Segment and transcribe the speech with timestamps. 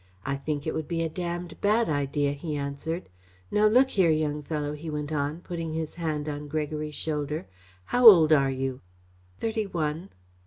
[0.25, 3.07] "I think it would be a damned bad idea," he answered.
[3.51, 7.45] "Now, look here, young fellow," he went on, putting his hand on Gregory's shoulder,
[7.85, 8.81] "how old are you?"
[9.39, 10.09] "Thirty one."